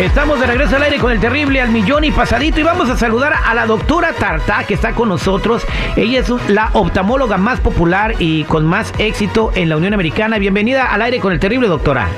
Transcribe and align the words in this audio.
Estamos 0.00 0.40
de 0.40 0.46
regreso 0.46 0.74
al 0.74 0.82
aire 0.82 0.98
con 0.98 1.12
el 1.12 1.20
terrible 1.20 1.60
al 1.60 1.70
millón 1.70 2.02
y 2.02 2.10
pasadito 2.10 2.58
y 2.58 2.64
vamos 2.64 2.90
a 2.90 2.96
saludar 2.96 3.32
a 3.46 3.54
la 3.54 3.64
doctora 3.64 4.12
Tarta 4.12 4.64
que 4.66 4.74
está 4.74 4.92
con 4.92 5.08
nosotros. 5.08 5.64
Ella 5.94 6.18
es 6.18 6.30
la 6.48 6.70
oftalmóloga 6.72 7.36
más 7.38 7.60
popular 7.60 8.14
y 8.18 8.42
con 8.44 8.66
más 8.66 8.92
éxito 8.98 9.52
en 9.54 9.68
la 9.68 9.76
Unión 9.76 9.94
Americana. 9.94 10.38
Bienvenida 10.38 10.92
al 10.92 11.00
aire 11.02 11.20
con 11.20 11.32
el 11.32 11.38
terrible, 11.38 11.68
doctora. 11.68 12.08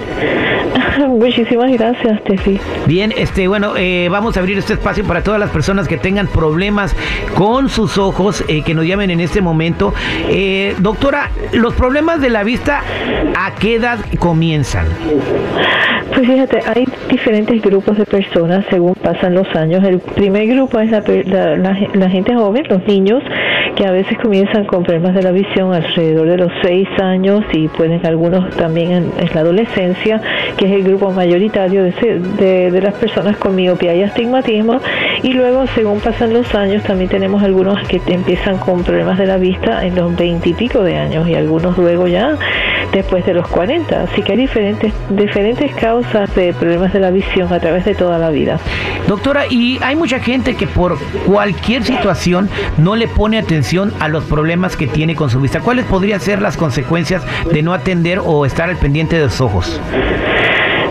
Muchísimas 1.09 1.71
gracias, 1.73 2.25
Tefi. 2.25 2.59
Bien, 2.87 3.13
este, 3.15 3.47
bueno, 3.47 3.75
eh, 3.77 4.09
vamos 4.11 4.37
a 4.37 4.41
abrir 4.41 4.57
este 4.57 4.73
espacio 4.73 5.05
para 5.05 5.23
todas 5.23 5.39
las 5.39 5.51
personas 5.51 5.87
que 5.87 5.99
tengan 5.99 6.27
problemas 6.27 6.97
con 7.35 7.69
sus 7.69 7.99
ojos, 7.99 8.43
eh, 8.49 8.63
que 8.63 8.75
nos 8.75 8.87
llamen 8.87 9.11
en 9.11 9.21
este 9.21 9.43
momento. 9.43 9.93
Eh, 10.31 10.75
doctora, 10.79 11.31
los 11.53 11.75
problemas 11.75 12.21
de 12.21 12.31
la 12.31 12.43
vista, 12.43 12.83
¿a 13.37 13.55
qué 13.55 13.77
edad 13.77 13.99
comienzan? 14.19 14.87
Pues 16.15 16.27
fíjate, 16.27 16.61
hay 16.67 16.87
diferentes 17.11 17.55
grupos 17.67 17.99
de 17.99 18.07
personas 18.07 18.65
según 18.71 18.95
pasan 18.95 19.35
los 19.35 19.47
años. 19.55 19.85
El 19.85 19.99
primer 19.99 20.47
grupo 20.47 20.79
es 20.79 20.91
la, 20.91 21.03
la, 21.57 22.11
gente 22.11 22.35
joven, 22.35 22.65
los 22.69 22.87
niños, 22.87 23.23
que 23.77 23.87
a 23.87 23.93
veces 23.93 24.17
comienzan 24.19 24.65
con 24.65 24.83
problemas 24.83 25.15
de 25.15 25.23
la 25.23 25.33
visión 25.33 25.73
alrededor 25.75 26.27
de 26.27 26.39
los 26.39 26.51
6 26.63 26.89
años 27.03 27.45
y 27.53 27.69
pueden 27.69 28.05
algunos 28.07 28.49
también 28.57 28.91
en, 28.91 29.13
la 29.35 29.41
adolescencia, 29.43 30.21
que 30.57 30.65
es 30.65 30.73
el 30.73 30.83
grupo 30.83 31.11
mayoritario 31.13 31.85
de, 31.85 32.71
de, 32.71 32.81
las 32.81 32.95
personas 32.95 33.37
con 33.37 33.55
miopía 33.55 33.95
y 33.95 34.03
astigmatismo. 34.03 34.81
Y 35.23 35.35
luego, 35.35 35.67
según 35.75 36.01
pasan 36.01 36.33
los 36.33 36.55
años, 36.55 36.83
también 36.85 37.11
tenemos 37.11 37.43
algunos 37.43 37.87
que 37.87 38.01
empiezan 38.07 38.57
con 38.57 38.83
problemas 38.83 39.19
de 39.19 39.27
la 39.27 39.37
vista 39.37 39.85
en 39.85 39.95
los 39.95 40.17
20 40.17 40.49
y 40.49 40.55
pico 40.55 40.83
de 40.83 40.97
años 40.97 41.29
y 41.29 41.35
algunos 41.35 41.77
luego 41.77 42.07
ya 42.07 42.37
después 42.93 43.27
de 43.27 43.35
los 43.35 43.47
40. 43.49 44.05
Así 44.05 44.23
que 44.23 44.33
hay 44.33 44.39
diferentes, 44.39 44.93
diferentes 45.11 45.75
causas 45.75 46.35
de 46.35 46.55
problemas 46.55 46.95
de 46.95 47.01
la 47.01 47.11
visión 47.11 47.53
a 47.53 47.61
través 47.61 47.85
de 47.85 47.95
toda 47.95 48.19
la 48.19 48.31
vida. 48.31 48.59
Doctora, 49.07 49.45
y 49.51 49.79
hay 49.83 49.97
mucha 49.97 50.19
gente 50.19 50.55
que 50.57 50.67
por 50.67 50.99
cualquier 51.27 51.85
situación 51.85 52.49
no 52.79 52.97
le 52.97 53.07
pone 53.07 53.39
atención 53.39 53.66
a 53.99 54.07
los 54.07 54.23
problemas 54.25 54.77
que 54.77 54.87
tiene 54.87 55.17
con 55.17 55.29
su 55.29 55.41
vista. 55.41 55.59
¿Cuáles 55.61 55.87
podrían 55.87 56.21
ser 56.21 56.41
las 56.41 56.57
consecuencias 56.57 57.25
de 57.51 57.63
no 57.63 57.75
atender 57.75 58.21
o 58.25 58.47
estar 58.47 58.69
al 58.69 58.77
pendiente 58.77 59.17
de 59.17 59.25
los 59.25 59.41
ojos? 59.41 59.81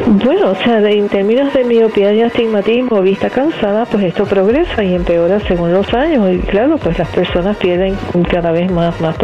Bueno, 0.08 0.52
o 0.52 0.56
sea, 0.56 0.88
en 0.88 1.10
términos 1.10 1.52
de 1.52 1.64
miopía 1.64 2.14
y 2.14 2.22
astigmatismo, 2.22 3.02
vista 3.02 3.28
cansada, 3.28 3.86
pues 3.86 4.04
esto 4.04 4.26
progresa 4.26 4.84
y 4.84 4.94
empeora 4.94 5.40
según 5.40 5.74
los 5.74 5.92
años. 5.96 6.32
Y 6.32 6.38
claro, 6.38 6.78
pues 6.78 7.00
las 7.00 7.10
personas 7.10 7.58
pierden 7.58 7.98
cada 8.30 8.52
vez 8.52 8.72
más, 8.72 9.02
más, 9.02 9.18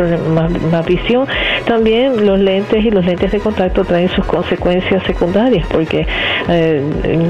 más, 0.71 0.85
visión. 0.87 1.27
También 1.65 2.25
los 2.25 2.39
lentes 2.39 2.83
y 2.83 2.89
los 2.89 3.05
lentes 3.05 3.31
de 3.31 3.39
contacto 3.39 3.85
traen 3.85 4.09
sus 4.09 4.25
consecuencias 4.25 5.03
secundarias 5.03 5.67
porque 5.67 6.07
eh, 6.49 6.81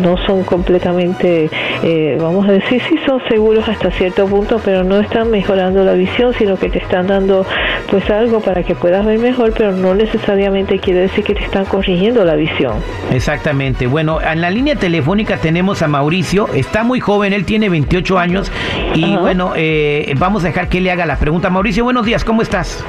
no 0.01 0.16
son 0.25 0.45
completamente, 0.45 1.50
eh, 1.83 2.18
vamos 2.22 2.47
a 2.47 2.53
decir, 2.53 2.81
sí 2.88 2.95
son 3.06 3.22
seguros 3.28 3.68
hasta 3.68 3.91
cierto 3.91 4.28
punto, 4.28 4.62
pero 4.63 4.85
no 4.85 5.01
están 5.01 5.29
mejorando 5.29 5.83
la 5.83 5.94
visión, 5.94 6.33
sino 6.35 6.56
que 6.56 6.69
te 6.69 6.78
están 6.78 7.07
dando 7.07 7.45
pues 7.89 8.09
algo 8.09 8.39
para 8.39 8.63
que 8.63 8.75
puedas 8.75 9.06
ver 9.06 9.19
mejor, 9.19 9.51
pero 9.57 9.73
no 9.73 9.94
necesariamente 9.94 10.79
quiere 10.79 11.01
decir 11.01 11.25
que 11.25 11.33
te 11.33 11.44
están 11.44 11.66
corrigiendo 11.66 12.23
la 12.23 12.35
visión. 12.35 12.75
Exacto. 13.12 13.41
Exactamente. 13.41 13.88
Bueno, 13.88 14.22
en 14.22 14.40
la 14.40 14.52
línea 14.52 14.75
telefónica 14.75 15.38
tenemos 15.38 15.81
a 15.81 15.88
Mauricio. 15.88 16.47
Está 16.53 16.84
muy 16.84 17.00
joven, 17.00 17.34
él 17.34 17.44
tiene 17.44 17.69
28 17.69 18.19
años. 18.19 18.52
Y 18.94 19.18
bueno, 19.18 19.53
eh, 19.56 20.13
vamos 20.19 20.44
a 20.44 20.47
dejar 20.50 20.69
que 20.69 20.79
le 20.79 20.91
haga 20.91 21.07
la 21.07 21.18
pregunta. 21.18 21.50
Mauricio, 21.50 21.84
buenos 21.84 22.06
días, 22.06 22.24
¿cómo 22.24 22.44
estás? 22.44 22.85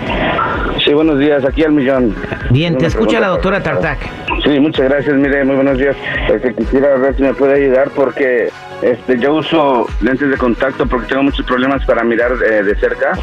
Sí, 0.85 0.93
buenos 0.93 1.19
días, 1.19 1.43
aquí 1.43 1.65
al 1.65 1.73
millón. 1.73 2.15
Bien, 2.51 2.77
te 2.77 2.85
escucha 2.85 3.19
la 3.19 3.29
doctora 3.29 3.63
Tartac. 3.63 3.99
Sí, 4.45 4.61
muchas 4.61 4.91
gracias, 4.91 5.17
mire, 5.17 5.43
muy 5.43 5.55
buenos 5.55 5.79
días. 5.79 5.97
Este, 6.29 6.55
quisiera 6.55 6.97
ver 6.97 7.17
si 7.17 7.23
me 7.23 7.33
puede 7.33 7.55
ayudar 7.55 7.89
porque 7.97 8.51
este, 8.83 9.19
yo 9.19 9.37
uso 9.37 9.87
lentes 10.03 10.29
de 10.29 10.37
contacto 10.37 10.85
porque 10.85 11.07
tengo 11.07 11.23
muchos 11.23 11.47
problemas 11.47 11.83
para 11.87 12.05
mirar 12.05 12.33
eh, 12.45 12.63
de 12.63 12.75
cerca 12.75 13.19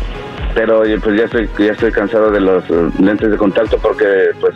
pero 0.60 0.84
pues 1.02 1.18
ya 1.18 1.24
estoy 1.24 1.50
ya 1.58 1.72
estoy 1.72 1.90
cansado 1.90 2.30
de 2.32 2.42
los 2.42 2.70
eh, 2.70 2.90
lentes 3.00 3.32
de 3.32 3.38
contacto 3.38 3.78
porque 3.82 4.32
pues 4.42 4.54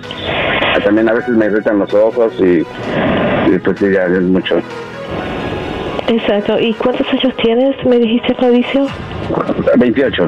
también 0.84 1.08
a 1.08 1.14
veces 1.14 1.30
me 1.30 1.46
irritan 1.46 1.80
los 1.80 1.94
ojos 1.94 2.34
y, 2.40 2.62
pues 3.60 3.80
ya 3.80 4.04
es 4.04 4.22
mucho. 4.22 4.58
Exacto. 6.10 6.60
¿Y 6.60 6.74
cuántos 6.74 7.08
años 7.08 7.34
tienes, 7.42 7.86
me 7.86 8.00
dijiste, 8.00 8.36
Fabricio? 8.36 8.86
28 9.78 10.28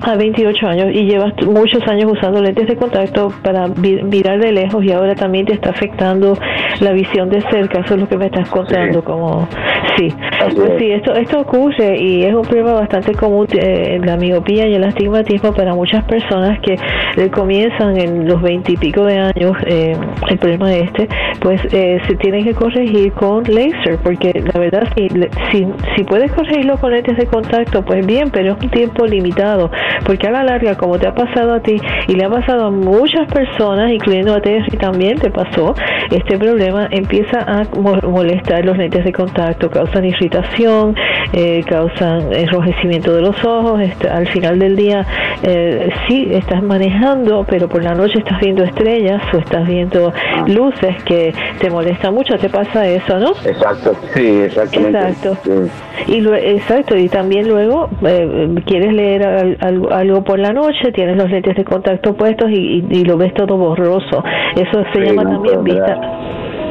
a 0.00 0.16
28 0.16 0.66
años 0.66 0.88
y 0.92 1.04
llevas 1.04 1.32
muchos 1.46 1.86
años 1.86 2.10
usando 2.10 2.42
lentes 2.42 2.66
de 2.66 2.74
contacto 2.74 3.32
para 3.42 3.68
mirar 3.68 4.40
de 4.40 4.50
lejos 4.50 4.84
y 4.84 4.90
ahora 4.90 5.14
también 5.14 5.46
te 5.46 5.52
está 5.52 5.70
afectando 5.70 6.36
la 6.82 6.92
visión 6.92 7.30
de 7.30 7.40
cerca, 7.50 7.80
eso 7.80 7.94
es 7.94 8.00
lo 8.00 8.08
que 8.08 8.16
me 8.16 8.26
estás 8.26 8.48
contando, 8.50 9.02
como 9.02 9.48
Sí, 9.96 10.08
pues 10.38 10.72
sí, 10.78 10.90
esto, 10.90 11.12
esto 11.14 11.40
ocurre 11.40 11.98
y 11.98 12.24
es 12.24 12.34
un 12.34 12.42
problema 12.42 12.72
bastante 12.72 13.12
común 13.14 13.46
eh, 13.52 14.00
la 14.02 14.16
miopía 14.16 14.66
y 14.66 14.74
el 14.74 14.84
astigmatismo 14.84 15.52
para 15.52 15.74
muchas 15.74 16.02
personas 16.04 16.58
que 16.60 16.74
eh, 17.16 17.30
comienzan 17.30 17.98
en 17.98 18.26
los 18.26 18.40
veintipico 18.40 19.04
de 19.04 19.18
años 19.18 19.52
eh, 19.66 19.94
el 20.30 20.38
problema 20.38 20.72
este, 20.72 21.08
pues 21.40 21.60
se 21.60 22.16
tienen 22.16 22.44
que 22.44 22.54
corregir 22.54 23.12
con 23.12 23.42
laser, 23.44 23.98
porque 24.02 24.32
la 24.54 24.58
verdad 24.58 24.88
si, 24.96 25.08
si, 25.50 25.66
si 25.96 26.04
puedes 26.04 26.32
corregirlo 26.32 26.78
con 26.78 26.92
lentes 26.92 27.16
de 27.16 27.26
contacto, 27.26 27.84
pues 27.84 28.06
bien, 28.06 28.30
pero 28.30 28.54
es 28.54 28.62
un 28.62 28.70
tiempo 28.70 29.06
limitado, 29.06 29.70
porque 30.06 30.28
a 30.28 30.30
la 30.30 30.44
larga, 30.44 30.76
como 30.76 30.98
te 30.98 31.06
ha 31.06 31.14
pasado 31.14 31.54
a 31.54 31.60
ti 31.60 31.76
y 32.08 32.14
le 32.14 32.24
ha 32.24 32.30
pasado 32.30 32.66
a 32.66 32.70
muchas 32.70 33.30
personas, 33.32 33.90
incluyendo 33.92 34.34
a 34.34 34.40
Terry 34.40 34.76
también 34.78 35.18
te 35.18 35.30
pasó, 35.30 35.74
este 36.10 36.38
problema 36.38 36.71
empieza 36.90 37.40
a 37.40 37.64
molestar 38.06 38.64
los 38.64 38.76
lentes 38.76 39.04
de 39.04 39.12
contacto, 39.12 39.70
causan 39.70 40.04
irritación, 40.04 40.94
eh, 41.32 41.62
causan 41.68 42.32
enrojecimiento 42.32 43.14
de 43.14 43.22
los 43.22 43.44
ojos. 43.44 43.80
Al 44.10 44.26
final 44.28 44.58
del 44.58 44.76
día, 44.76 45.06
eh, 45.42 45.90
sí 46.06 46.28
estás 46.30 46.62
manejando, 46.62 47.44
pero 47.48 47.68
por 47.68 47.82
la 47.82 47.94
noche 47.94 48.18
estás 48.18 48.40
viendo 48.40 48.64
estrellas 48.64 49.22
o 49.32 49.38
estás 49.38 49.66
viendo 49.66 50.12
luces 50.46 51.02
que 51.04 51.34
te 51.58 51.70
molestan 51.70 52.14
mucho. 52.14 52.36
¿Te 52.38 52.48
pasa 52.48 52.86
eso, 52.86 53.18
no? 53.18 53.30
Exacto, 53.44 53.94
sí, 54.14 54.40
exactamente. 54.44 54.98
Exacto. 54.98 55.36
Y 56.06 56.26
exacto, 56.26 56.96
y 56.96 57.08
también 57.08 57.48
luego 57.48 57.88
eh, 58.06 58.54
quieres 58.66 58.92
leer 58.92 59.26
algo, 59.60 60.24
por 60.24 60.38
la 60.38 60.52
noche, 60.52 60.92
tienes 60.92 61.16
los 61.16 61.30
lentes 61.30 61.56
de 61.56 61.64
contacto 61.64 62.14
puestos 62.14 62.50
y, 62.50 63.02
lo 63.02 63.16
ves 63.16 63.34
todo 63.34 63.56
borroso. 63.56 64.22
Eso 64.54 64.84
se 64.92 65.00
llama 65.00 65.24
también 65.24 65.64
vista 65.64 66.11